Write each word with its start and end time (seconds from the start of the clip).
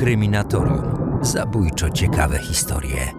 Kryminatorium. 0.00 1.18
Zabójczo 1.22 1.90
ciekawe 1.90 2.38
historie. 2.38 3.12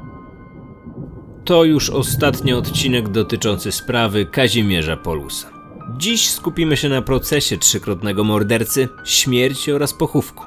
To 1.45 1.63
już 1.63 1.89
ostatni 1.89 2.53
odcinek 2.53 3.09
dotyczący 3.09 3.71
sprawy 3.71 4.25
Kazimierza 4.25 4.97
Polusa. 4.97 5.49
Dziś 5.97 6.29
skupimy 6.29 6.77
się 6.77 6.89
na 6.89 7.01
procesie 7.01 7.57
trzykrotnego 7.57 8.23
mordercy, 8.23 8.87
śmierci 9.05 9.71
oraz 9.71 9.93
pochówku. 9.93 10.45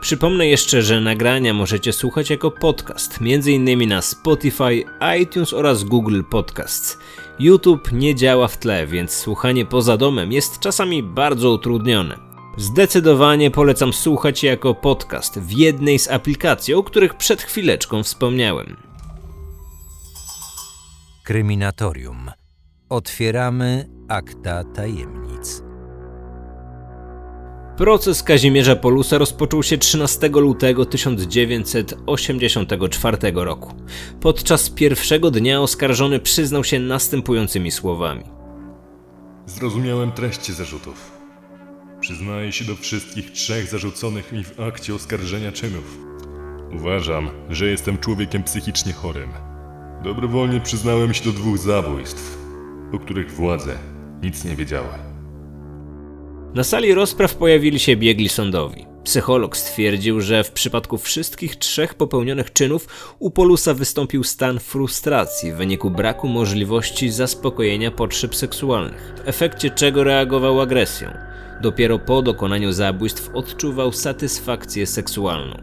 Przypomnę 0.00 0.46
jeszcze, 0.46 0.82
że 0.82 1.00
nagrania 1.00 1.54
możecie 1.54 1.92
słuchać 1.92 2.30
jako 2.30 2.50
podcast, 2.50 3.18
m.in. 3.20 3.88
na 3.88 4.02
Spotify, 4.02 4.84
iTunes 5.20 5.52
oraz 5.52 5.84
Google 5.84 6.22
Podcasts. 6.30 6.98
YouTube 7.38 7.92
nie 7.92 8.14
działa 8.14 8.48
w 8.48 8.56
tle, 8.56 8.86
więc 8.86 9.12
słuchanie 9.12 9.66
poza 9.66 9.96
domem 9.96 10.32
jest 10.32 10.60
czasami 10.60 11.02
bardzo 11.02 11.50
utrudnione. 11.50 12.27
Zdecydowanie 12.58 13.50
polecam 13.50 13.92
słuchać 13.92 14.44
jako 14.44 14.74
podcast 14.74 15.38
w 15.38 15.52
jednej 15.52 15.98
z 15.98 16.10
aplikacji, 16.10 16.74
o 16.74 16.82
których 16.82 17.14
przed 17.14 17.42
chwileczką 17.42 18.02
wspomniałem. 18.02 18.76
Kryminatorium. 21.24 22.30
Otwieramy 22.88 23.88
akta 24.08 24.64
tajemnic. 24.64 25.62
Proces 27.76 28.22
Kazimierza 28.22 28.76
Polusa 28.76 29.18
rozpoczął 29.18 29.62
się 29.62 29.78
13 29.78 30.28
lutego 30.28 30.86
1984 30.86 33.18
roku. 33.34 33.74
Podczas 34.20 34.70
pierwszego 34.70 35.30
dnia 35.30 35.60
oskarżony 35.60 36.20
przyznał 36.20 36.64
się 36.64 36.78
następującymi 36.78 37.70
słowami. 37.70 38.24
Zrozumiałem 39.46 40.12
treści 40.12 40.52
zarzutów. 40.52 41.18
Przyznaję 42.08 42.52
się 42.52 42.64
do 42.64 42.76
wszystkich 42.76 43.32
trzech 43.32 43.66
zarzuconych 43.66 44.32
mi 44.32 44.44
w 44.44 44.60
akcie 44.60 44.94
oskarżenia 44.94 45.52
czynów. 45.52 45.98
Uważam, 46.72 47.30
że 47.50 47.66
jestem 47.66 47.98
człowiekiem 47.98 48.42
psychicznie 48.42 48.92
chorym. 48.92 49.30
Dobrowolnie 50.04 50.60
przyznałem 50.60 51.14
się 51.14 51.24
do 51.24 51.32
dwóch 51.32 51.58
zabójstw, 51.58 52.38
o 52.92 52.98
których 52.98 53.30
władze 53.30 53.78
nic 54.22 54.44
nie 54.44 54.56
wiedziały. 54.56 54.88
Na 56.54 56.64
sali 56.64 56.94
rozpraw 56.94 57.34
pojawili 57.34 57.78
się 57.78 57.96
biegli 57.96 58.28
sądowi. 58.28 58.86
Psycholog 59.04 59.56
stwierdził, 59.56 60.20
że 60.20 60.44
w 60.44 60.50
przypadku 60.50 60.98
wszystkich 60.98 61.56
trzech 61.56 61.94
popełnionych 61.94 62.52
czynów 62.52 62.88
u 63.18 63.30
Polusa 63.30 63.74
wystąpił 63.74 64.24
stan 64.24 64.58
frustracji 64.60 65.52
w 65.52 65.56
wyniku 65.56 65.90
braku 65.90 66.28
możliwości 66.28 67.10
zaspokojenia 67.10 67.90
potrzeb 67.90 68.36
seksualnych, 68.36 69.14
w 69.24 69.28
efekcie 69.28 69.70
czego 69.70 70.04
reagował 70.04 70.60
agresją. 70.60 71.10
Dopiero 71.62 71.98
po 71.98 72.22
dokonaniu 72.22 72.72
zabójstw 72.72 73.30
odczuwał 73.34 73.92
satysfakcję 73.92 74.86
seksualną. 74.86 75.56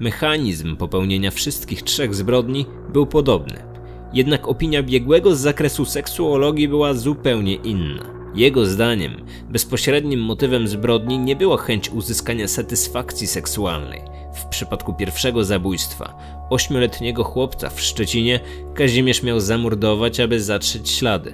Mechanizm 0.00 0.76
popełnienia 0.76 1.30
wszystkich 1.30 1.82
trzech 1.82 2.14
zbrodni 2.14 2.66
był 2.92 3.06
podobny. 3.06 3.62
Jednak 4.12 4.48
opinia 4.48 4.82
biegłego 4.82 5.34
z 5.34 5.40
zakresu 5.40 5.84
seksuologii 5.84 6.68
była 6.68 6.94
zupełnie 6.94 7.54
inna. 7.54 8.17
Jego 8.38 8.66
zdaniem 8.66 9.24
bezpośrednim 9.50 10.20
motywem 10.20 10.68
zbrodni 10.68 11.18
nie 11.18 11.36
była 11.36 11.56
chęć 11.56 11.90
uzyskania 11.90 12.48
satysfakcji 12.48 13.26
seksualnej. 13.26 14.00
W 14.34 14.46
przypadku 14.46 14.94
pierwszego 14.94 15.44
zabójstwa, 15.44 16.18
ośmioletniego 16.50 17.24
chłopca 17.24 17.70
w 17.70 17.80
Szczecinie, 17.80 18.40
Kazimierz 18.74 19.22
miał 19.22 19.40
zamordować, 19.40 20.20
aby 20.20 20.40
zatrzeć 20.40 20.90
ślady. 20.90 21.32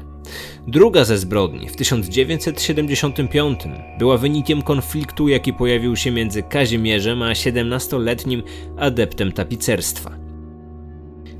Druga 0.66 1.04
ze 1.04 1.18
zbrodni 1.18 1.68
w 1.68 1.76
1975 1.76 3.60
była 3.98 4.18
wynikiem 4.18 4.62
konfliktu, 4.62 5.28
jaki 5.28 5.52
pojawił 5.52 5.96
się 5.96 6.10
między 6.10 6.42
Kazimierzem 6.42 7.22
a 7.22 7.32
17-letnim 7.32 8.42
adeptem 8.78 9.32
tapicerstwa. 9.32 10.10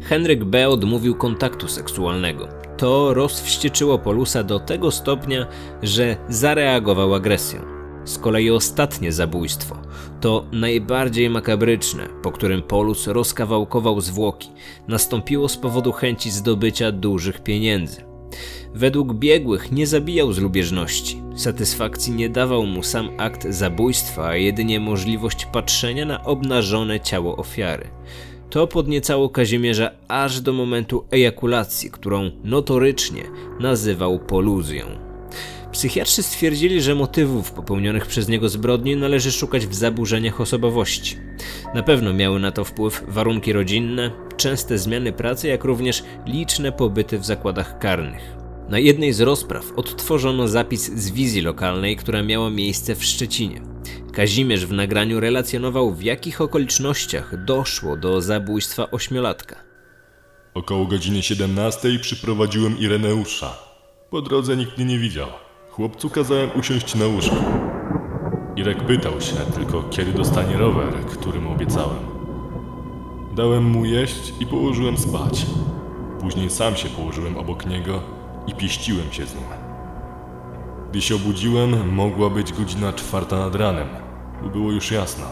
Henryk 0.00 0.44
B. 0.44 0.68
odmówił 0.68 1.14
kontaktu 1.14 1.68
seksualnego. 1.68 2.63
To 2.84 3.14
rozwścieczyło 3.14 3.98
Polusa 3.98 4.42
do 4.42 4.60
tego 4.60 4.90
stopnia, 4.90 5.46
że 5.82 6.16
zareagował 6.28 7.14
agresją. 7.14 7.60
Z 8.04 8.18
kolei 8.18 8.50
ostatnie 8.50 9.12
zabójstwo 9.12 9.76
to 10.20 10.44
najbardziej 10.52 11.30
makabryczne, 11.30 12.08
po 12.22 12.32
którym 12.32 12.62
Polus 12.62 13.06
rozkawałkował 13.06 14.00
zwłoki, 14.00 14.50
nastąpiło 14.88 15.48
z 15.48 15.56
powodu 15.56 15.92
chęci 15.92 16.30
zdobycia 16.30 16.92
dużych 16.92 17.42
pieniędzy. 17.42 18.04
Według 18.74 19.14
biegłych 19.14 19.72
nie 19.72 19.86
zabijał 19.86 20.32
z 20.32 20.38
lubieżności. 20.38 21.22
Satysfakcji 21.36 22.12
nie 22.12 22.28
dawał 22.28 22.66
mu 22.66 22.82
sam 22.82 23.08
akt 23.18 23.46
zabójstwa, 23.48 24.26
a 24.26 24.36
jedynie 24.36 24.80
możliwość 24.80 25.46
patrzenia 25.46 26.04
na 26.04 26.24
obnażone 26.24 27.00
ciało 27.00 27.36
ofiary. 27.36 27.88
To 28.54 28.66
podniecało 28.66 29.28
Kazimierza 29.28 29.90
aż 30.08 30.40
do 30.40 30.52
momentu 30.52 31.04
ejakulacji, 31.10 31.90
którą 31.90 32.30
notorycznie 32.44 33.22
nazywał 33.60 34.18
poluzją. 34.18 34.86
Psychiatrzy 35.72 36.22
stwierdzili, 36.22 36.82
że 36.82 36.94
motywów 36.94 37.52
popełnionych 37.52 38.06
przez 38.06 38.28
niego 38.28 38.48
zbrodni 38.48 38.96
należy 38.96 39.32
szukać 39.32 39.66
w 39.66 39.74
zaburzeniach 39.74 40.40
osobowości. 40.40 41.16
Na 41.74 41.82
pewno 41.82 42.12
miały 42.12 42.40
na 42.40 42.52
to 42.52 42.64
wpływ 42.64 43.04
warunki 43.08 43.52
rodzinne, 43.52 44.10
częste 44.36 44.78
zmiany 44.78 45.12
pracy, 45.12 45.48
jak 45.48 45.64
również 45.64 46.02
liczne 46.26 46.72
pobyty 46.72 47.18
w 47.18 47.24
zakładach 47.24 47.78
karnych. 47.78 48.36
Na 48.68 48.78
jednej 48.78 49.12
z 49.12 49.20
rozpraw 49.20 49.72
odtworzono 49.76 50.48
zapis 50.48 50.92
z 50.92 51.10
wizji 51.10 51.42
lokalnej, 51.42 51.96
która 51.96 52.22
miała 52.22 52.50
miejsce 52.50 52.94
w 52.94 53.04
Szczecinie. 53.04 53.73
Kazimierz 54.14 54.66
w 54.66 54.72
nagraniu 54.72 55.20
relacjonował, 55.20 55.94
w 55.94 56.02
jakich 56.02 56.40
okolicznościach 56.40 57.44
doszło 57.44 57.96
do 57.96 58.20
zabójstwa 58.20 58.90
ośmiolatka. 58.90 59.56
Około 60.54 60.86
godziny 60.86 61.22
17 61.22 61.98
przyprowadziłem 62.02 62.78
Ireneusza. 62.78 63.58
Po 64.10 64.22
drodze 64.22 64.56
nikt 64.56 64.76
mnie 64.76 64.86
nie 64.86 64.98
widział. 64.98 65.28
Chłopcu 65.70 66.10
kazałem 66.10 66.50
usiąść 66.58 66.94
na 66.94 67.06
łóżku. 67.06 67.36
Irek 68.56 68.86
pytał 68.86 69.20
się 69.20 69.36
tylko, 69.36 69.82
kiedy 69.82 70.12
dostanie 70.12 70.56
rower, 70.56 70.94
który 70.94 71.40
mu 71.40 71.52
obiecałem. 71.52 72.02
Dałem 73.36 73.64
mu 73.64 73.84
jeść 73.84 74.32
i 74.40 74.46
położyłem 74.46 74.98
spać. 74.98 75.46
Później 76.20 76.50
sam 76.50 76.76
się 76.76 76.88
położyłem 76.88 77.36
obok 77.36 77.66
niego 77.66 78.02
i 78.46 78.54
pieściłem 78.54 79.12
się 79.12 79.26
z 79.26 79.34
nim. 79.34 79.44
Gdy 80.90 81.02
się 81.02 81.14
obudziłem, 81.16 81.94
mogła 81.94 82.30
być 82.30 82.52
godzina 82.52 82.92
czwarta 82.92 83.38
nad 83.38 83.54
ranem, 83.54 84.03
było 84.48 84.72
już 84.72 84.90
jasno. 84.90 85.26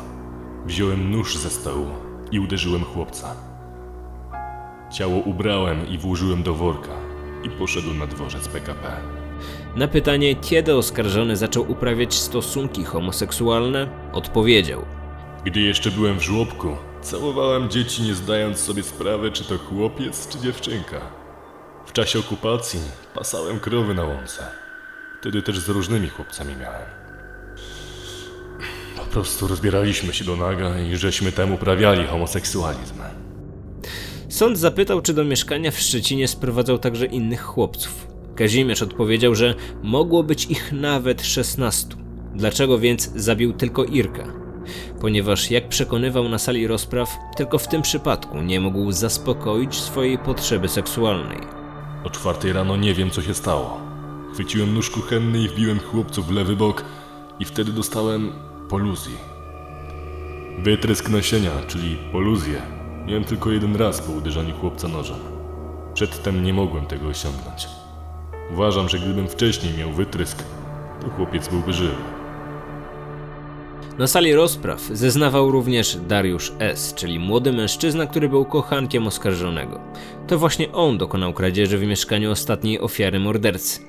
Wziąłem 0.66 1.10
nóż 1.10 1.36
ze 1.36 1.50
stołu 1.50 1.86
i 2.32 2.40
uderzyłem 2.40 2.84
chłopca. 2.84 3.36
Ciało 4.92 5.16
ubrałem 5.16 5.88
i 5.88 5.98
włożyłem 5.98 6.42
do 6.42 6.54
worka 6.54 6.92
i 7.44 7.50
poszedłem 7.50 7.98
na 7.98 8.06
dworzec 8.06 8.48
PKP. 8.48 8.96
Na 9.76 9.88
pytanie, 9.88 10.34
kiedy 10.34 10.74
oskarżony 10.74 11.36
zaczął 11.36 11.70
uprawiać 11.70 12.14
stosunki 12.14 12.84
homoseksualne, 12.84 13.88
odpowiedział: 14.12 14.82
Gdy 15.44 15.60
jeszcze 15.60 15.90
byłem 15.90 16.18
w 16.18 16.22
żłobku, 16.22 16.76
całowałem 17.02 17.70
dzieci, 17.70 18.02
nie 18.02 18.14
zdając 18.14 18.58
sobie 18.58 18.82
sprawy, 18.82 19.32
czy 19.32 19.44
to 19.44 19.58
chłopiec, 19.58 20.28
czy 20.28 20.38
dziewczynka. 20.38 21.00
W 21.86 21.92
czasie 21.92 22.18
okupacji 22.18 22.80
pasałem 23.14 23.60
krowy 23.60 23.94
na 23.94 24.04
łące. 24.04 24.46
Wtedy 25.20 25.42
też 25.42 25.58
z 25.58 25.68
różnymi 25.68 26.08
chłopcami 26.08 26.56
miałem. 26.56 27.01
Po 29.12 29.20
prostu 29.20 29.48
rozbieraliśmy 29.48 30.12
się 30.12 30.24
do 30.24 30.36
naga 30.36 30.80
i 30.80 30.96
żeśmy 30.96 31.32
tam 31.32 31.52
uprawiali 31.52 32.06
homoseksualizm. 32.06 32.94
Sąd 34.28 34.58
zapytał, 34.58 35.02
czy 35.02 35.14
do 35.14 35.24
mieszkania 35.24 35.70
w 35.70 35.78
Szczecinie 35.78 36.28
sprowadzał 36.28 36.78
także 36.78 37.06
innych 37.06 37.42
chłopców. 37.42 38.06
Kazimierz 38.36 38.82
odpowiedział, 38.82 39.34
że 39.34 39.54
mogło 39.82 40.22
być 40.22 40.46
ich 40.46 40.72
nawet 40.72 41.22
16. 41.22 41.88
Dlaczego 42.34 42.78
więc 42.78 43.12
zabił 43.16 43.52
tylko 43.52 43.84
Irka? 43.84 44.24
Ponieważ, 45.00 45.50
jak 45.50 45.68
przekonywał 45.68 46.28
na 46.28 46.38
sali 46.38 46.66
rozpraw, 46.66 47.16
tylko 47.36 47.58
w 47.58 47.68
tym 47.68 47.82
przypadku 47.82 48.42
nie 48.42 48.60
mógł 48.60 48.92
zaspokoić 48.92 49.74
swojej 49.74 50.18
potrzeby 50.18 50.68
seksualnej. 50.68 51.38
O 52.04 52.10
czwartej 52.10 52.52
rano 52.52 52.76
nie 52.76 52.94
wiem, 52.94 53.10
co 53.10 53.22
się 53.22 53.34
stało. 53.34 53.80
Chwyciłem 54.34 54.74
nóż 54.74 54.90
kuchenny 54.90 55.38
i 55.38 55.48
wbiłem 55.48 55.78
chłopcu 55.78 56.22
w 56.22 56.30
lewy 56.30 56.56
bok 56.56 56.84
i 57.40 57.44
wtedy 57.44 57.72
dostałem 57.72 58.32
poluzji. 58.72 59.16
Wytrysk 60.58 61.08
nasienia, 61.08 61.50
czyli 61.68 61.96
poluzję, 62.12 62.62
miałem 63.06 63.24
tylko 63.24 63.50
jeden 63.50 63.76
raz 63.76 64.00
po 64.00 64.12
uderzeniu 64.12 64.54
chłopca 64.54 64.88
nożem. 64.88 65.18
Przedtem 65.94 66.44
nie 66.44 66.54
mogłem 66.54 66.86
tego 66.86 67.08
osiągnąć. 67.08 67.68
Uważam, 68.52 68.88
że 68.88 68.98
gdybym 68.98 69.28
wcześniej 69.28 69.78
miał 69.78 69.92
wytrysk, 69.92 70.44
to 71.00 71.10
chłopiec 71.10 71.48
byłby 71.48 71.72
żywy. 71.72 72.21
Na 73.98 74.06
sali 74.06 74.34
rozpraw 74.34 74.80
zeznawał 74.80 75.50
również 75.50 75.96
Dariusz 76.08 76.52
S., 76.58 76.94
czyli 76.94 77.18
młody 77.18 77.52
mężczyzna, 77.52 78.06
który 78.06 78.28
był 78.28 78.44
kochankiem 78.44 79.06
oskarżonego. 79.06 79.80
To 80.26 80.38
właśnie 80.38 80.72
on 80.72 80.98
dokonał 80.98 81.32
kradzieży 81.32 81.78
w 81.78 81.86
mieszkaniu 81.86 82.30
ostatniej 82.30 82.80
ofiary 82.80 83.20
mordercy. 83.20 83.80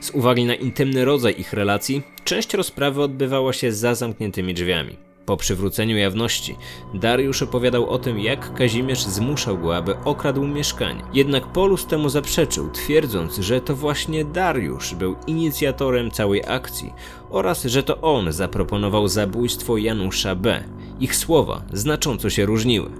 Z 0.00 0.10
uwagi 0.10 0.44
na 0.44 0.54
intymny 0.54 1.04
rodzaj 1.04 1.40
ich 1.40 1.52
relacji, 1.52 2.02
część 2.24 2.54
rozprawy 2.54 3.02
odbywała 3.02 3.52
się 3.52 3.72
za 3.72 3.94
zamkniętymi 3.94 4.54
drzwiami. 4.54 5.07
Po 5.28 5.36
przywróceniu 5.36 5.96
jawności, 5.96 6.56
Dariusz 6.94 7.42
opowiadał 7.42 7.90
o 7.90 7.98
tym, 7.98 8.18
jak 8.18 8.54
Kazimierz 8.54 9.02
zmuszał 9.02 9.58
go, 9.58 9.76
aby 9.76 9.96
okradł 10.04 10.46
mieszkanie. 10.46 11.02
Jednak 11.14 11.52
Polus 11.52 11.86
temu 11.86 12.08
zaprzeczył, 12.08 12.70
twierdząc, 12.70 13.38
że 13.38 13.60
to 13.60 13.76
właśnie 13.76 14.24
Dariusz 14.24 14.94
był 14.94 15.16
inicjatorem 15.26 16.10
całej 16.10 16.42
akcji 16.46 16.92
oraz 17.30 17.64
że 17.64 17.82
to 17.82 18.00
on 18.00 18.32
zaproponował 18.32 19.08
zabójstwo 19.08 19.76
Janusza 19.76 20.34
B. 20.34 20.64
Ich 21.00 21.16
słowa 21.16 21.62
znacząco 21.72 22.30
się 22.30 22.46
różniły. 22.46 22.90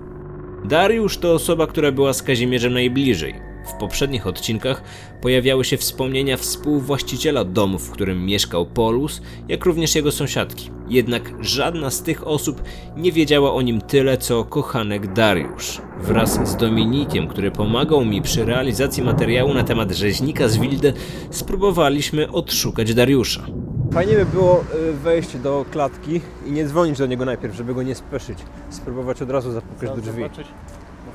Dariusz 0.65 1.19
to 1.19 1.33
osoba, 1.33 1.67
która 1.67 1.93
była 1.93 2.13
z 2.13 2.23
Kazimierzem 2.23 2.73
najbliżej. 2.73 3.48
W 3.69 3.73
poprzednich 3.73 4.27
odcinkach 4.27 4.83
pojawiały 5.21 5.65
się 5.65 5.77
wspomnienia 5.77 6.37
współwłaściciela 6.37 7.45
domu, 7.45 7.79
w 7.79 7.91
którym 7.91 8.27
mieszkał 8.27 8.67
Polus, 8.67 9.23
jak 9.49 9.65
również 9.65 9.95
jego 9.95 10.13
sąsiadki. 10.13 10.71
Jednak 10.89 11.33
żadna 11.41 11.91
z 11.91 12.03
tych 12.03 12.27
osób 12.27 12.63
nie 12.97 13.13
wiedziała 13.13 13.55
o 13.55 13.63
nim 13.63 13.81
tyle, 13.81 14.19
co 14.19 14.45
kochanek 14.45 15.13
Dariusz. 15.13 15.81
Wraz 16.01 16.49
z 16.49 16.57
Dominikiem, 16.57 17.29
który 17.29 17.51
pomagał 17.51 18.05
mi 18.05 18.23
przy 18.23 18.45
realizacji 18.45 19.03
materiału 19.03 19.55
na 19.55 19.65
temat 19.65 19.93
rzeźnika 19.93 20.49
z 20.49 20.57
Wilde, 20.57 20.93
spróbowaliśmy 21.31 22.33
odszukać 22.33 22.95
Dariusza. 22.95 23.47
Fajnie 23.93 24.15
by 24.15 24.27
było 24.27 24.65
y, 24.91 24.93
wejść 24.93 25.37
do 25.37 25.65
klatki 25.71 26.21
i 26.47 26.53
nie 26.53 26.65
dzwonić 26.67 26.99
do 26.99 27.07
niego 27.07 27.25
najpierw, 27.25 27.55
żeby 27.55 27.75
go 27.75 27.83
nie 27.83 27.95
speszyć. 27.95 28.39
Spróbować 28.71 29.23
od 29.23 29.31
razu 29.31 29.53
zapukać 29.53 29.91
do 29.91 29.97
drzwi. 29.97 30.25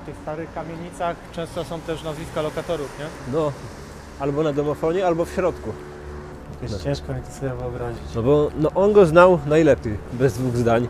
W 0.04 0.06
tych 0.06 0.18
starych 0.18 0.54
kamienicach 0.54 1.16
często 1.32 1.64
są 1.64 1.82
też 1.82 2.04
nazwiska 2.04 2.42
lokatorów, 2.42 3.00
nie? 3.00 3.34
No, 3.34 3.52
albo 4.20 4.44
na 4.44 4.54
domofonie, 4.54 5.06
albo 5.06 5.26
w 5.26 5.30
środku. 5.30 5.70
Jest 6.62 6.84
ciężko 6.84 7.14
mi 7.14 7.22
to 7.22 7.32
sobie 7.32 7.52
wyobrazić. 7.54 8.02
No 8.16 8.24
bo 8.24 8.50
no, 8.58 8.70
on 8.76 8.94
go 8.94 9.06
znał 9.06 9.40
najlepiej, 9.46 9.98
bez 10.14 10.34
dwóch 10.34 10.58
zdań. 10.58 10.88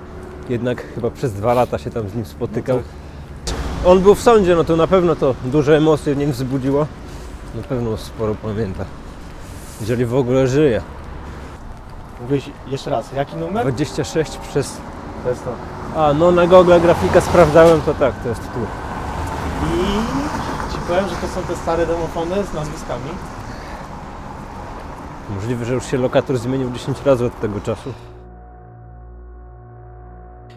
Jednak 0.50 0.94
chyba 0.96 1.10
przez 1.10 1.34
dwa 1.34 1.54
lata 1.54 1.78
się 1.78 1.90
tam 1.90 2.10
z 2.10 2.16
nim 2.16 2.26
spotykał. 2.26 2.82
On 3.86 4.00
był 4.00 4.16
w 4.16 4.22
sądzie, 4.22 4.56
no 4.56 4.64
to 4.64 4.76
na 4.76 4.88
pewno 4.88 5.16
to 5.16 5.36
duże 5.46 5.78
emocje 5.78 6.16
w 6.16 6.18
nim 6.18 6.32
wzbudziło. 6.32 6.88
Na 7.56 7.64
pewno 7.64 7.98
sporo 7.98 8.36
pamięta. 8.36 8.86
Jeżeli 9.82 10.06
w 10.06 10.16
ogóle 10.16 10.48
żyje. 10.48 10.82
Mówiłeś 12.22 12.50
jeszcze 12.68 12.90
raz, 12.90 13.14
jaki 13.14 13.36
numer? 13.36 13.64
26 13.64 14.38
przez... 14.38 14.78
To 15.24 15.30
jest 15.30 15.44
to. 15.44 15.52
A, 15.96 16.14
no 16.14 16.32
na 16.32 16.48
Google 16.48 16.80
grafika 16.82 17.22
sprawdzałem, 17.22 17.82
to 17.82 17.94
tak, 17.94 18.24
to 18.24 18.30
jest 18.30 18.42
tu. 18.42 18.60
I 19.64 20.74
ci 20.74 20.78
powiem, 20.88 21.10
że 21.10 21.16
to 21.16 21.28
są 21.28 21.42
te 21.48 21.56
stare 21.56 21.88
domofony 21.88 22.36
z 22.44 22.54
nazwiskami. 22.54 23.10
Możliwe, 25.30 25.66
że 25.66 25.74
już 25.74 25.86
się 25.86 25.98
lokator 25.98 26.38
zmienił 26.38 26.72
10 26.72 26.98
razy 27.06 27.26
od 27.26 27.40
tego 27.40 27.62
czasu. 27.62 27.94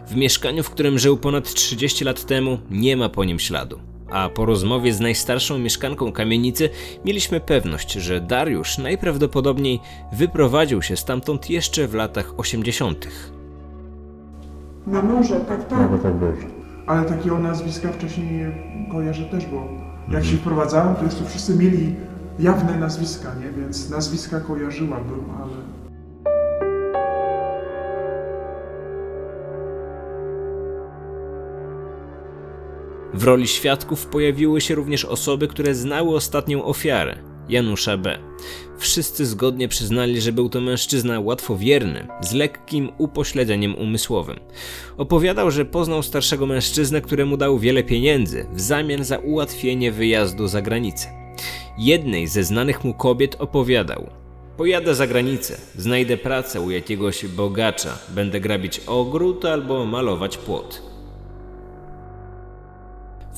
W 0.07 0.15
mieszkaniu, 0.15 0.63
w 0.63 0.69
którym 0.69 0.99
żył 0.99 1.17
ponad 1.17 1.53
30 1.53 2.05
lat 2.05 2.25
temu, 2.25 2.59
nie 2.69 2.97
ma 2.97 3.09
po 3.09 3.23
nim 3.23 3.39
śladu. 3.39 3.79
A 4.11 4.29
po 4.29 4.45
rozmowie 4.45 4.93
z 4.93 4.99
najstarszą 4.99 5.57
mieszkanką 5.57 6.11
kamienicy 6.11 6.69
mieliśmy 7.05 7.39
pewność, 7.39 7.93
że 7.93 8.21
Dariusz 8.21 8.77
najprawdopodobniej 8.77 9.79
wyprowadził 10.13 10.81
się 10.81 10.97
stamtąd 10.97 11.49
jeszcze 11.49 11.87
w 11.87 11.93
latach 11.93 12.33
80. 12.37 13.07
No 14.87 15.01
może, 15.01 15.39
tak, 15.39 15.67
tak. 15.67 16.56
Ale 16.87 17.05
takiego 17.05 17.39
nazwiska 17.39 17.91
wcześniej 17.91 18.31
nie 18.31 18.51
kojarzę 18.91 19.25
też, 19.25 19.45
bo 19.45 19.67
jak 20.09 20.25
się 20.25 20.37
wprowadzałem, 20.37 20.95
to 20.95 21.03
jeszcze 21.03 21.25
wszyscy 21.25 21.55
mieli 21.55 21.95
jawne 22.39 22.77
nazwiska, 22.77 23.35
nie? 23.35 23.51
Więc 23.61 23.89
nazwiska 23.89 24.39
kojarzyłabym, 24.39 25.23
ale 25.41 25.53
W 33.13 33.23
roli 33.23 33.47
świadków 33.47 34.05
pojawiły 34.05 34.61
się 34.61 34.75
również 34.75 35.05
osoby, 35.05 35.47
które 35.47 35.75
znały 35.75 36.15
ostatnią 36.15 36.63
ofiarę 36.63 37.26
Janusza 37.49 37.97
B. 37.97 38.19
Wszyscy 38.77 39.25
zgodnie 39.25 39.67
przyznali, 39.67 40.21
że 40.21 40.31
był 40.31 40.49
to 40.49 40.61
mężczyzna 40.61 41.19
łatwowierny, 41.19 42.07
z 42.21 42.33
lekkim 42.33 42.91
upośledzeniem 42.97 43.75
umysłowym. 43.75 44.39
Opowiadał, 44.97 45.51
że 45.51 45.65
poznał 45.65 46.03
starszego 46.03 46.45
mężczyznę, 46.45 47.01
któremu 47.01 47.37
dał 47.37 47.59
wiele 47.59 47.83
pieniędzy 47.83 48.45
w 48.53 48.61
zamian 48.61 49.03
za 49.03 49.17
ułatwienie 49.17 49.91
wyjazdu 49.91 50.47
za 50.47 50.61
granicę. 50.61 51.07
Jednej 51.77 52.27
ze 52.27 52.43
znanych 52.43 52.83
mu 52.83 52.93
kobiet 52.93 53.35
opowiadał: 53.39 54.09
Pojadę 54.57 54.95
za 54.95 55.07
granicę, 55.07 55.57
znajdę 55.75 56.17
pracę 56.17 56.61
u 56.61 56.71
jakiegoś 56.71 57.25
bogacza, 57.25 57.97
będę 58.09 58.39
grabić 58.39 58.81
ogród 58.87 59.45
albo 59.45 59.85
malować 59.85 60.37
płot. 60.37 60.96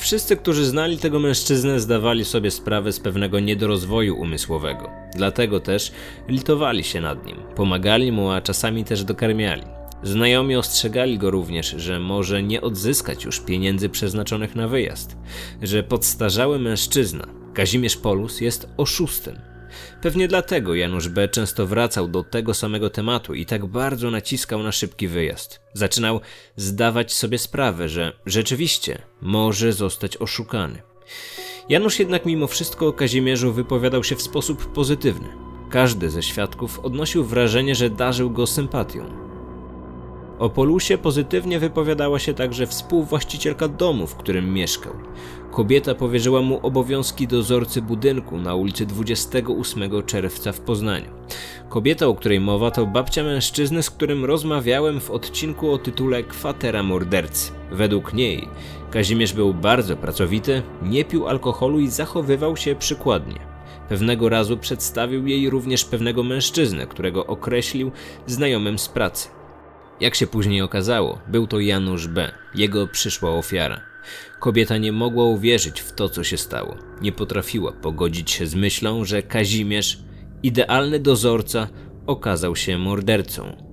Wszyscy, 0.09 0.35
którzy 0.35 0.65
znali 0.65 0.97
tego 0.97 1.19
mężczyznę, 1.19 1.79
zdawali 1.79 2.25
sobie 2.25 2.51
sprawę 2.51 2.91
z 2.91 2.99
pewnego 2.99 3.39
niedorozwoju 3.39 4.19
umysłowego. 4.19 4.89
Dlatego 5.15 5.59
też 5.59 5.91
litowali 6.27 6.83
się 6.83 7.01
nad 7.01 7.25
nim, 7.25 7.37
pomagali 7.55 8.11
mu, 8.11 8.29
a 8.31 8.41
czasami 8.41 8.85
też 8.85 9.03
dokarmiali. 9.03 9.63
Znajomi 10.03 10.55
ostrzegali 10.55 11.17
go 11.17 11.31
również, 11.31 11.69
że 11.77 11.99
może 11.99 12.43
nie 12.43 12.61
odzyskać 12.61 13.23
już 13.23 13.39
pieniędzy 13.39 13.89
przeznaczonych 13.89 14.55
na 14.55 14.67
wyjazd, 14.67 15.17
że 15.61 15.83
podstarzały 15.83 16.59
mężczyzna, 16.59 17.27
Kazimierz 17.53 17.97
Polus, 17.97 18.41
jest 18.41 18.69
oszustem. 18.77 19.48
Pewnie 20.01 20.27
dlatego 20.27 20.75
Janusz 20.75 21.09
B. 21.09 21.27
często 21.27 21.67
wracał 21.67 22.07
do 22.07 22.23
tego 22.23 22.53
samego 22.53 22.89
tematu 22.89 23.33
i 23.33 23.45
tak 23.45 23.65
bardzo 23.65 24.11
naciskał 24.11 24.63
na 24.63 24.71
szybki 24.71 25.07
wyjazd. 25.07 25.59
Zaczynał 25.73 26.21
zdawać 26.55 27.13
sobie 27.13 27.37
sprawę, 27.37 27.89
że 27.89 28.13
rzeczywiście 28.25 29.01
może 29.21 29.73
zostać 29.73 30.17
oszukany. 30.17 30.81
Janusz 31.69 31.99
jednak 31.99 32.25
mimo 32.25 32.47
wszystko 32.47 32.87
o 32.87 32.93
Kazimierzu 32.93 33.53
wypowiadał 33.53 34.03
się 34.03 34.15
w 34.15 34.21
sposób 34.21 34.73
pozytywny. 34.73 35.27
Każdy 35.69 36.09
ze 36.09 36.23
świadków 36.23 36.79
odnosił 36.79 37.23
wrażenie, 37.23 37.75
że 37.75 37.89
darzył 37.89 38.31
go 38.31 38.47
sympatią. 38.47 39.28
O 40.39 40.49
Polusie 40.49 40.97
pozytywnie 40.97 41.59
wypowiadała 41.59 42.19
się 42.19 42.33
także 42.33 42.67
współwłaścicielka 42.67 43.67
domu, 43.67 44.07
w 44.07 44.15
którym 44.15 44.53
mieszkał. 44.53 44.93
Kobieta 45.51 45.95
powierzyła 45.95 46.41
mu 46.41 46.59
obowiązki 46.67 47.27
dozorcy 47.27 47.81
budynku 47.81 48.37
na 48.37 48.55
ulicy 48.55 48.85
28 48.85 50.03
czerwca 50.05 50.51
w 50.51 50.59
Poznaniu. 50.59 51.09
Kobieta, 51.69 52.07
o 52.07 52.15
której 52.15 52.39
mowa, 52.39 52.71
to 52.71 52.85
babcia 52.85 53.23
mężczyzny, 53.23 53.83
z 53.83 53.89
którym 53.89 54.25
rozmawiałem 54.25 54.99
w 54.99 55.11
odcinku 55.11 55.71
o 55.71 55.77
tytule 55.77 56.23
Kwatera 56.23 56.83
mordercy. 56.83 57.51
Według 57.71 58.13
niej 58.13 58.47
Kazimierz 58.91 59.33
był 59.33 59.53
bardzo 59.53 59.97
pracowity, 59.97 60.61
nie 60.81 61.05
pił 61.05 61.27
alkoholu 61.27 61.79
i 61.79 61.87
zachowywał 61.87 62.57
się 62.57 62.75
przykładnie. 62.75 63.39
Pewnego 63.89 64.29
razu 64.29 64.57
przedstawił 64.57 65.27
jej 65.27 65.49
również 65.49 65.85
pewnego 65.85 66.23
mężczyznę, 66.23 66.87
którego 66.87 67.25
określił 67.25 67.91
znajomym 68.27 68.79
z 68.79 68.89
pracy. 68.89 69.38
Jak 69.99 70.15
się 70.15 70.27
później 70.27 70.61
okazało, 70.61 71.19
był 71.27 71.47
to 71.47 71.59
Janusz 71.59 72.07
B., 72.07 72.31
jego 72.55 72.87
przyszła 72.87 73.31
ofiara. 73.31 73.81
Kobieta 74.39 74.77
nie 74.77 74.91
mogła 74.91 75.25
uwierzyć 75.25 75.81
w 75.81 75.91
to, 75.91 76.09
co 76.09 76.23
się 76.23 76.37
stało. 76.37 76.75
Nie 77.01 77.11
potrafiła 77.11 77.71
pogodzić 77.71 78.31
się 78.31 78.47
z 78.47 78.55
myślą, 78.55 79.05
że 79.05 79.23
Kazimierz, 79.23 79.99
idealny 80.43 80.99
dozorca, 80.99 81.67
okazał 82.07 82.55
się 82.55 82.77
mordercą. 82.77 83.68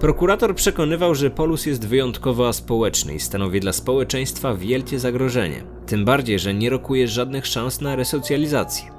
Prokurator 0.00 0.54
przekonywał, 0.54 1.14
że 1.14 1.30
Polus 1.30 1.66
jest 1.66 1.86
wyjątkowo 1.86 2.48
aspołeczny 2.48 3.14
i 3.14 3.20
stanowi 3.20 3.60
dla 3.60 3.72
społeczeństwa 3.72 4.54
wielkie 4.54 4.98
zagrożenie. 4.98 5.64
Tym 5.86 6.04
bardziej, 6.04 6.38
że 6.38 6.54
nie 6.54 6.70
rokuje 6.70 7.08
żadnych 7.08 7.46
szans 7.46 7.80
na 7.80 7.96
resocjalizację. 7.96 8.90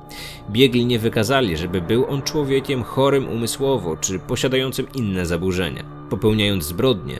Biegli 0.50 0.86
nie 0.86 1.00
wykazali, 1.00 1.58
żeby 1.58 1.82
był 1.82 2.06
on 2.10 2.22
człowiekiem 2.22 2.84
chorym 2.84 3.28
umysłowo 3.28 3.98
czy 3.98 4.20
posiadającym 4.20 4.88
inne 4.96 5.26
zaburzenia. 5.26 5.84
Popełniając 6.10 6.64
zbrodnie, 6.64 7.20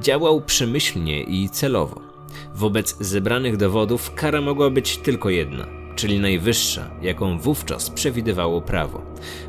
działał 0.00 0.40
przemyślnie 0.40 1.22
i 1.22 1.48
celowo. 1.48 2.00
Wobec 2.54 2.96
zebranych 3.00 3.56
dowodów 3.56 4.14
kara 4.14 4.40
mogła 4.40 4.70
być 4.70 4.96
tylko 4.96 5.30
jedna, 5.30 5.66
czyli 5.96 6.20
najwyższa, 6.20 6.90
jaką 7.02 7.38
wówczas 7.38 7.90
przewidywało 7.90 8.60
prawo. 8.60 9.02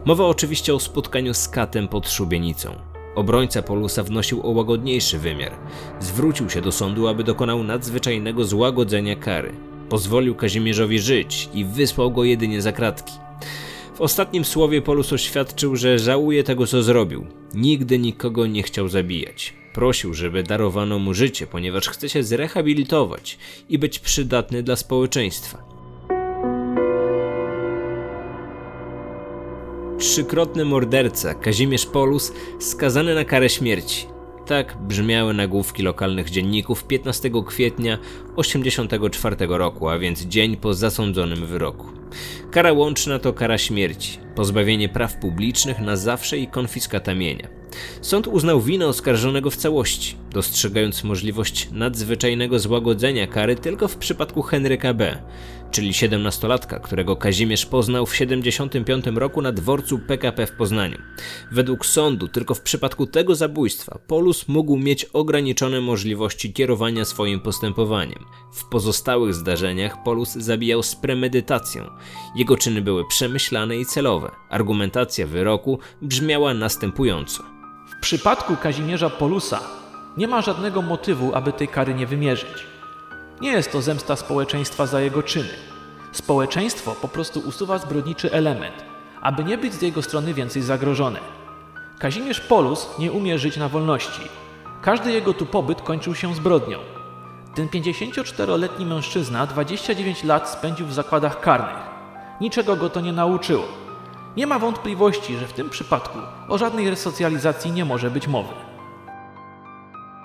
Mowa 0.05 0.25
oczywiście 0.25 0.75
o 0.75 0.79
spotkaniu 0.79 1.33
z 1.33 1.47
katem 1.47 1.87
pod 1.87 2.09
szubienicą. 2.09 2.92
Obrońca 3.15 3.62
Polusa 3.62 4.03
wnosił 4.03 4.48
o 4.48 4.50
łagodniejszy 4.50 5.20
wymiar. 5.20 5.51
Zwrócił 6.00 6.50
się 6.50 6.62
do 6.62 6.72
sądu, 6.72 7.08
aby 7.08 7.24
dokonał 7.24 7.63
nadzwyczajnego 7.63 8.46
złagodzenia 8.46 9.15
kary. 9.15 9.53
Pozwolił 9.89 10.36
Kazimierzowi 10.36 11.00
żyć 11.00 11.50
i 11.53 11.65
wysłał 11.65 12.12
go 12.12 12.24
jedynie 12.24 12.62
za 12.62 12.72
kratki. 12.72 13.13
W 13.96 14.01
ostatnim 14.01 14.46
słowie 14.46 14.82
Polus 14.82 15.13
oświadczył, 15.13 15.75
że 15.75 16.00
żałuje 16.00 16.43
tego, 16.43 16.67
co 16.67 16.84
zrobił. 16.84 17.25
Nigdy 17.53 18.00
nikogo 18.00 18.48
nie 18.48 18.63
chciał 18.63 18.88
zabijać. 18.88 19.53
Prosił, 19.74 20.13
żeby 20.13 20.43
darowano 20.43 21.00
mu 21.00 21.13
życie, 21.13 21.48
ponieważ 21.48 21.89
chce 21.89 22.10
się 22.10 22.24
zrehabilitować 22.24 23.38
i 23.70 23.79
być 23.79 24.00
przydatny 24.00 24.63
dla 24.63 24.75
społeczeństwa. 24.75 25.72
Trzykrotny 30.03 30.65
morderca 30.65 31.33
Kazimierz 31.33 31.86
Polus 31.86 32.33
skazany 32.60 33.15
na 33.15 33.25
karę 33.25 33.50
śmierci. 33.50 34.07
Tak 34.45 34.77
brzmiały 34.77 35.33
nagłówki 35.33 35.83
lokalnych 35.83 36.29
dzienników 36.29 36.83
15 36.83 37.29
kwietnia 37.48 37.98
1984 37.98 39.36
roku, 39.50 39.89
a 39.89 40.00
więc 40.00 40.22
dzień 40.22 40.57
po 40.57 40.74
zasądzonym 40.74 41.45
wyroku. 41.45 41.86
Kara 42.51 42.74
łączna 42.74 43.19
to 43.19 43.33
kara 43.33 43.57
śmierci, 43.57 44.19
pozbawienie 44.35 44.89
praw 44.89 45.15
publicznych 45.15 45.79
na 45.79 45.95
zawsze 45.95 46.37
i 46.37 46.47
konfiskata 46.47 47.15
mienia. 47.15 47.47
Sąd 48.01 48.27
uznał 48.27 48.61
winę 48.61 48.87
oskarżonego 48.87 49.49
w 49.49 49.55
całości, 49.55 50.15
dostrzegając 50.31 51.03
możliwość 51.03 51.69
nadzwyczajnego 51.71 52.59
złagodzenia 52.59 53.27
kary 53.27 53.55
tylko 53.55 53.87
w 53.87 53.97
przypadku 53.97 54.41
Henryka 54.41 54.93
B., 54.93 55.17
czyli 55.73 55.93
siedemnastolatka, 55.93 56.79
którego 56.79 57.15
Kazimierz 57.15 57.65
poznał 57.65 58.05
w 58.05 58.15
75 58.15 59.05
roku 59.15 59.41
na 59.41 59.51
dworcu 59.51 59.99
PKP 59.99 60.45
w 60.47 60.51
Poznaniu. 60.51 60.97
Według 61.51 61.85
sądu 61.85 62.27
tylko 62.27 62.55
w 62.55 62.61
przypadku 62.61 63.07
tego 63.07 63.35
zabójstwa 63.35 63.99
Polus 64.07 64.47
mógł 64.47 64.77
mieć 64.77 65.05
ograniczone 65.05 65.81
możliwości 65.81 66.53
kierowania 66.53 67.05
swoim 67.05 67.39
postępowaniem. 67.39 68.25
W 68.53 68.69
pozostałych 68.69 69.33
zdarzeniach 69.33 70.03
Polus 70.03 70.33
zabijał 70.33 70.83
z 70.83 70.95
premedytacją. 70.95 71.89
Jego 72.35 72.57
czyny 72.57 72.81
były 72.81 73.07
przemyślane 73.07 73.77
i 73.77 73.85
celowe. 73.85 74.22
Argumentacja 74.49 75.27
wyroku 75.27 75.79
brzmiała 76.01 76.53
następująco. 76.53 77.43
W 77.97 78.01
przypadku 78.01 78.55
Kazimierza 78.55 79.09
Polusa 79.09 79.59
nie 80.17 80.27
ma 80.27 80.41
żadnego 80.41 80.81
motywu, 80.81 81.35
aby 81.35 81.53
tej 81.53 81.67
kary 81.67 81.93
nie 81.93 82.07
wymierzyć. 82.07 82.67
Nie 83.41 83.51
jest 83.51 83.71
to 83.71 83.81
zemsta 83.81 84.15
społeczeństwa 84.15 84.85
za 84.85 85.01
jego 85.01 85.23
czyny. 85.23 85.49
Społeczeństwo 86.11 86.95
po 87.01 87.07
prostu 87.07 87.39
usuwa 87.39 87.77
zbrodniczy 87.77 88.31
element, 88.31 88.75
aby 89.21 89.43
nie 89.43 89.57
być 89.57 89.73
z 89.73 89.81
jego 89.81 90.01
strony 90.01 90.33
więcej 90.33 90.61
zagrożone. 90.61 91.19
Kazimierz 91.99 92.41
Polus 92.41 92.89
nie 92.99 93.11
umie 93.11 93.39
żyć 93.39 93.57
na 93.57 93.69
wolności. 93.69 94.21
Każdy 94.81 95.11
jego 95.11 95.33
tu 95.33 95.45
pobyt 95.45 95.81
kończył 95.81 96.15
się 96.15 96.35
zbrodnią. 96.35 96.79
Ten 97.55 97.67
54-letni 97.67 98.85
mężczyzna 98.85 99.47
29 99.47 100.23
lat 100.23 100.49
spędził 100.49 100.87
w 100.87 100.93
zakładach 100.93 101.39
karnych. 101.39 101.83
Niczego 102.41 102.75
go 102.75 102.89
to 102.89 103.01
nie 103.01 103.13
nauczyło. 103.13 103.82
Nie 104.37 104.47
ma 104.47 104.59
wątpliwości, 104.59 105.37
że 105.37 105.47
w 105.47 105.53
tym 105.53 105.69
przypadku 105.69 106.19
o 106.49 106.57
żadnej 106.57 106.89
resocjalizacji 106.89 107.71
nie 107.71 107.85
może 107.85 108.11
być 108.11 108.27
mowy. 108.27 108.53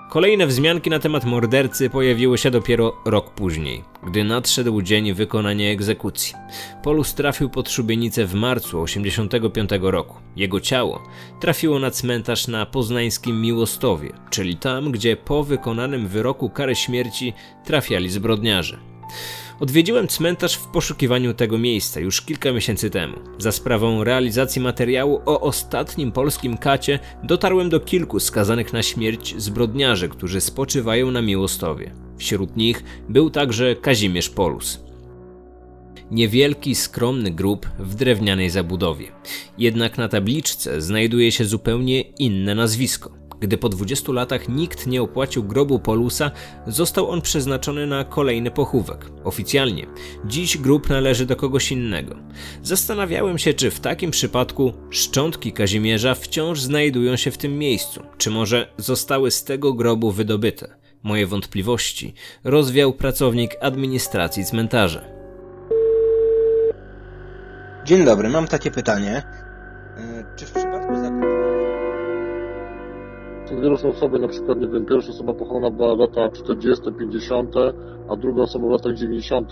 Kolejne 0.09 0.47
wzmianki 0.47 0.89
na 0.89 0.99
temat 0.99 1.25
mordercy 1.25 1.89
pojawiły 1.89 2.37
się 2.37 2.51
dopiero 2.51 2.93
rok 3.05 3.29
później, 3.29 3.83
gdy 4.03 4.23
nadszedł 4.23 4.81
dzień 4.81 5.13
wykonania 5.13 5.71
egzekucji. 5.71 6.35
Polus 6.83 7.13
trafił 7.13 7.49
pod 7.49 7.69
szubienicę 7.69 8.25
w 8.25 8.33
marcu 8.33 8.81
85 8.81 9.69
roku. 9.81 10.15
Jego 10.35 10.59
ciało 10.61 11.03
trafiło 11.39 11.79
na 11.79 11.91
cmentarz 11.91 12.47
na 12.47 12.65
poznańskim 12.65 13.41
Miłostowie, 13.41 14.09
czyli 14.29 14.57
tam, 14.57 14.91
gdzie 14.91 15.17
po 15.17 15.43
wykonanym 15.43 16.07
wyroku 16.07 16.49
kary 16.49 16.75
śmierci 16.75 17.33
trafiali 17.65 18.09
zbrodniarze. 18.09 18.77
Odwiedziłem 19.59 20.07
cmentarz 20.07 20.55
w 20.55 20.67
poszukiwaniu 20.67 21.33
tego 21.33 21.57
miejsca 21.57 21.99
już 21.99 22.21
kilka 22.21 22.51
miesięcy 22.51 22.89
temu. 22.89 23.17
Za 23.37 23.51
sprawą 23.51 24.03
realizacji 24.03 24.61
materiału 24.61 25.21
o 25.25 25.41
ostatnim 25.41 26.11
polskim 26.11 26.57
kacie 26.57 26.99
dotarłem 27.23 27.69
do 27.69 27.79
kilku 27.79 28.19
skazanych 28.19 28.73
na 28.73 28.83
śmierć 28.83 29.35
zbrodniarzy, 29.37 30.09
którzy 30.09 30.41
spoczywają 30.41 31.11
na 31.11 31.21
Miłostowie. 31.21 31.91
Wśród 32.17 32.57
nich 32.57 32.83
był 33.09 33.29
także 33.29 33.75
Kazimierz 33.75 34.29
Polus. 34.29 34.79
Niewielki, 36.11 36.75
skromny 36.75 37.31
grób 37.31 37.69
w 37.79 37.95
drewnianej 37.95 38.49
zabudowie. 38.49 39.11
Jednak 39.57 39.97
na 39.97 40.07
tabliczce 40.09 40.81
znajduje 40.81 41.31
się 41.31 41.45
zupełnie 41.45 42.01
inne 42.01 42.55
nazwisko. 42.55 43.18
Gdy 43.39 43.57
po 43.57 43.69
20 43.69 44.11
latach 44.11 44.49
nikt 44.49 44.87
nie 44.87 45.01
opłacił 45.01 45.43
grobu 45.43 45.79
Polusa, 45.79 46.31
został 46.67 47.09
on 47.09 47.21
przeznaczony 47.21 47.87
na 47.87 48.03
kolejny 48.03 48.51
pochówek. 48.51 49.05
Oficjalnie, 49.23 49.87
dziś 50.25 50.57
grób 50.57 50.89
należy 50.89 51.25
do 51.25 51.35
kogoś 51.35 51.71
innego. 51.71 52.15
Zastanawiałem 52.63 53.37
się, 53.37 53.53
czy 53.53 53.71
w 53.71 53.79
takim 53.79 54.11
przypadku 54.11 54.73
szczątki 54.89 55.53
Kazimierza 55.53 56.15
wciąż 56.15 56.61
znajdują 56.61 57.15
się 57.15 57.31
w 57.31 57.37
tym 57.37 57.57
miejscu, 57.57 58.03
czy 58.17 58.29
może 58.31 58.67
zostały 58.77 59.31
z 59.31 59.43
tego 59.43 59.73
grobu 59.73 60.11
wydobyte. 60.11 60.79
Moje 61.03 61.27
wątpliwości 61.27 62.13
rozwiał 62.43 62.93
pracownik 62.93 63.51
administracji 63.61 64.45
cmentarza. 64.45 65.01
Dzień 67.85 68.05
dobry, 68.05 68.29
mam 68.29 68.47
takie 68.47 68.71
pytanie. 68.71 69.23
E, 69.97 70.25
Czy 70.35 70.45
w 70.45 70.51
Różne 73.51 73.89
osoby, 73.89 74.19
na 74.19 74.27
przykład, 74.27 74.59
nie 74.61 74.67
wiem, 74.67 74.85
pierwsza 74.85 75.09
osoba 75.09 75.33
pochowana 75.33 75.71
była 75.71 75.95
lata 75.95 76.29
40, 76.29 76.83
50, 76.99 77.55
a 78.09 78.15
druga 78.15 78.43
osoba 78.43 78.67
w 78.67 78.71
latach 78.71 78.93
90, 78.93 79.51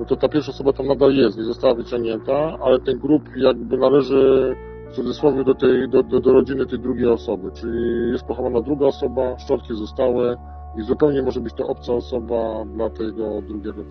no 0.00 0.04
to 0.04 0.16
ta 0.16 0.28
pierwsza 0.28 0.52
osoba 0.52 0.72
tam 0.72 0.86
nadal 0.86 1.14
jest, 1.14 1.38
nie 1.38 1.44
została 1.44 1.74
wyciągnięta, 1.74 2.58
ale 2.62 2.80
ten 2.80 2.98
grup 2.98 3.22
jakby 3.36 3.78
należy 3.78 4.54
w 4.90 4.94
cudzysłowie 4.94 5.44
do, 5.44 5.54
tej, 5.54 5.88
do, 5.88 6.02
do, 6.02 6.20
do 6.20 6.32
rodziny 6.32 6.66
tej 6.66 6.78
drugiej 6.78 7.06
osoby, 7.06 7.50
czyli 7.54 8.12
jest 8.12 8.24
pochowana 8.24 8.60
druga 8.60 8.86
osoba, 8.86 9.38
szczątki 9.38 9.74
zostały 9.74 10.36
i 10.78 10.82
zupełnie 10.82 11.22
może 11.22 11.40
być 11.40 11.54
to 11.54 11.66
obca 11.66 11.92
osoba 11.92 12.64
dla 12.74 12.90
tego 12.90 13.42
drugiego. 13.42 13.82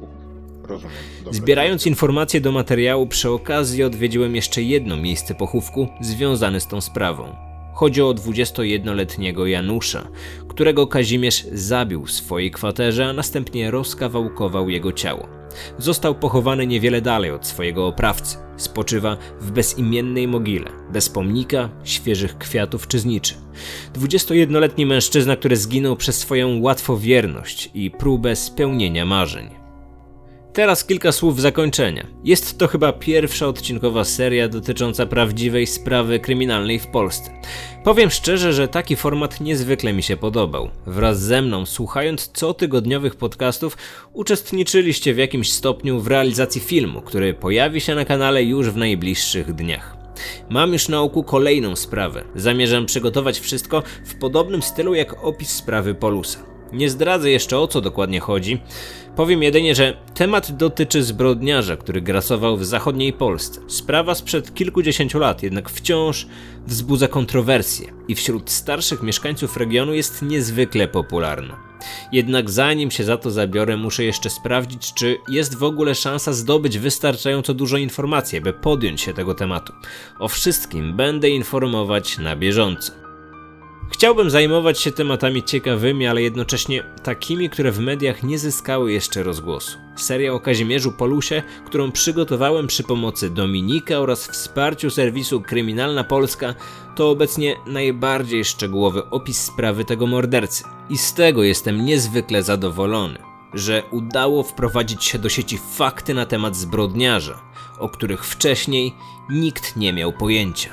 Rozumiem. 0.64 0.98
Dobra. 1.18 1.34
Zbierając 1.34 1.88
informacje 1.88 2.42
do 2.42 2.52
materiału, 2.52 3.08
przy 3.08 3.30
okazji 3.30 3.84
odwiedziłem 3.84 4.36
jeszcze 4.36 4.62
jedno 4.62 4.98
miejsce 4.98 5.36
pochówku 5.36 5.88
związane 6.02 6.60
z 6.60 6.68
tą 6.68 6.82
sprawą. 6.82 7.49
Chodzi 7.80 8.02
o 8.02 8.14
21-letniego 8.14 9.46
Janusza, 9.48 10.08
którego 10.48 10.88
Kazimierz 10.88 11.46
zabił 11.52 12.06
w 12.06 12.12
swojej 12.12 12.52
kwaterze, 12.52 13.06
a 13.06 13.14
następnie 13.14 13.72
rozkawałkował 13.72 14.70
jego 14.70 14.94
ciało. 14.94 15.28
Został 15.78 16.16
pochowany 16.16 16.68
niewiele 16.68 17.02
dalej 17.02 17.32
od 17.32 17.48
swojego 17.48 17.88
oprawcy. 17.88 18.38
Spoczywa 18.58 19.18
w 19.42 19.52
bezimiennej 19.52 20.28
mogile, 20.28 20.72
bez 20.94 21.10
pomnika, 21.10 21.70
świeżych 21.84 22.38
kwiatów 22.38 22.88
czy 22.88 23.00
zniczy. 23.00 23.34
21-letni 23.94 24.86
mężczyzna, 24.86 25.36
który 25.36 25.58
zginął 25.58 25.96
przez 25.96 26.18
swoją 26.18 26.62
łatwowierność 26.62 27.70
i 27.74 27.92
próbę 27.92 28.36
spełnienia 28.36 29.06
marzeń. 29.06 29.59
Teraz 30.60 30.86
kilka 30.86 31.12
słów 31.12 31.42
zakończenia. 31.42 32.08
Jest 32.24 32.58
to 32.58 32.68
chyba 32.68 32.94
pierwsza 32.94 33.48
odcinkowa 33.48 34.04
seria 34.04 34.48
dotycząca 34.48 35.06
prawdziwej 35.06 35.68
sprawy 35.68 36.20
kryminalnej 36.20 36.80
w 36.80 36.88
Polsce. 36.88 37.32
Powiem 37.84 38.10
szczerze, 38.10 38.54
że 38.54 38.68
taki 38.68 38.96
format 38.96 39.42
niezwykle 39.42 39.94
mi 39.94 40.04
się 40.04 40.18
podobał. 40.18 40.70
Wraz 40.86 41.22
ze 41.22 41.42
mną, 41.42 41.66
słuchając 41.66 42.28
cotygodniowych 42.28 43.16
podcastów, 43.16 43.78
uczestniczyliście 44.14 45.14
w 45.14 45.18
jakimś 45.18 45.52
stopniu 45.52 46.00
w 46.00 46.08
realizacji 46.08 46.62
filmu, 46.62 47.02
który 47.02 47.34
pojawi 47.34 47.82
się 47.82 47.96
na 47.96 48.06
kanale 48.06 48.44
już 48.44 48.70
w 48.70 48.78
najbliższych 48.78 49.54
dniach. 49.54 49.98
Mam 50.50 50.74
już 50.74 50.88
na 50.90 51.02
oku 51.02 51.24
kolejną 51.24 51.76
sprawę. 51.76 52.24
Zamierzam 52.36 52.86
przygotować 52.86 53.40
wszystko 53.40 53.84
w 54.06 54.16
podobnym 54.16 54.62
stylu 54.62 54.94
jak 54.94 55.24
opis 55.24 55.50
sprawy 55.50 55.96
Polusa. 55.96 56.59
Nie 56.74 56.90
zdradzę 56.90 57.30
jeszcze 57.30 57.60
o 57.60 57.68
co 57.68 57.82
dokładnie 57.82 58.20
chodzi. 58.20 58.62
Powiem 59.16 59.44
jedynie, 59.44 59.76
że 59.76 59.98
temat 60.14 60.52
dotyczy 60.52 61.04
zbrodniarza, 61.04 61.78
który 61.78 62.02
grasował 62.02 62.58
w 62.58 62.66
zachodniej 62.66 63.14
Polsce. 63.14 63.62
Sprawa 63.68 64.16
sprzed 64.16 64.54
kilkudziesięciu 64.54 65.20
lat, 65.20 65.44
jednak 65.44 65.70
wciąż 65.70 66.28
wzbudza 66.68 67.08
kontrowersje 67.08 67.88
i 68.08 68.16
wśród 68.16 68.50
starszych 68.52 69.04
mieszkańców 69.04 69.58
regionu 69.58 69.94
jest 69.94 70.22
niezwykle 70.22 70.88
popularna. 70.88 71.70
Jednak 72.12 72.50
zanim 72.50 72.92
się 72.92 73.04
za 73.04 73.18
to 73.18 73.32
zabiorę, 73.32 73.78
muszę 73.78 74.04
jeszcze 74.04 74.30
sprawdzić, 74.30 74.94
czy 74.94 75.18
jest 75.30 75.58
w 75.58 75.64
ogóle 75.64 75.96
szansa 75.96 76.34
zdobyć 76.34 76.80
wystarczająco 76.80 77.54
dużo 77.54 77.78
informacji, 77.78 78.42
by 78.42 78.54
podjąć 78.54 79.02
się 79.02 79.14
tego 79.14 79.34
tematu. 79.34 79.74
O 80.20 80.28
wszystkim 80.28 80.96
będę 80.96 81.30
informować 81.30 82.18
na 82.18 82.36
bieżąco. 82.36 83.09
Chciałbym 83.92 84.30
zajmować 84.30 84.80
się 84.80 84.92
tematami 84.92 85.44
ciekawymi, 85.44 86.08
ale 86.08 86.22
jednocześnie 86.22 86.84
takimi, 87.04 87.50
które 87.50 87.72
w 87.72 87.80
mediach 87.80 88.24
nie 88.24 88.40
zyskały 88.40 88.92
jeszcze 88.92 89.24
rozgłosu. 89.24 89.78
Seria 89.96 90.34
o 90.34 90.40
Kazimierzu 90.40 90.92
Polusie, 90.92 91.44
którą 91.66 91.92
przygotowałem 91.92 92.68
przy 92.68 92.84
pomocy 92.84 93.30
Dominika 93.30 94.00
oraz 94.00 94.28
wsparciu 94.28 94.90
serwisu 94.90 95.42
Kryminalna 95.42 96.04
Polska, 96.04 96.56
to 96.96 97.10
obecnie 97.10 97.56
najbardziej 97.68 98.46
szczegółowy 98.46 99.10
opis 99.10 99.42
sprawy 99.42 99.86
tego 99.86 100.08
mordercy. 100.08 100.64
I 100.90 100.98
z 100.98 101.14
tego 101.14 101.44
jestem 101.44 101.86
niezwykle 101.86 102.44
zadowolony, 102.44 103.20
że 103.54 103.84
udało 103.92 104.44
wprowadzić 104.44 105.04
się 105.04 105.20
do 105.20 105.30
sieci 105.30 105.60
fakty 105.72 106.14
na 106.14 106.26
temat 106.26 106.56
zbrodniarza, 106.56 107.42
o 107.80 107.90
których 107.90 108.26
wcześniej 108.26 108.94
nikt 109.30 109.76
nie 109.76 109.94
miał 109.94 110.14
pojęcia. 110.14 110.70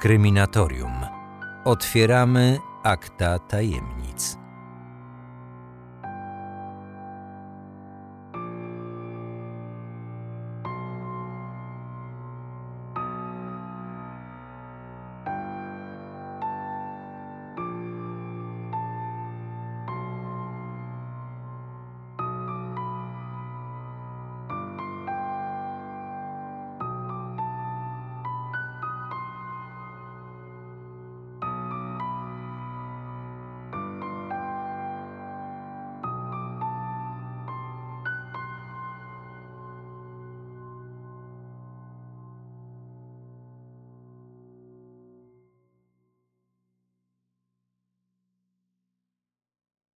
Kryminatorium. 0.00 1.19
Otwieramy 1.64 2.58
akta 2.84 3.38
tajemnic. 3.38 4.39